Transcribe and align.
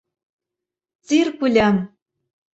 —Циркульым!.. 1.05 1.77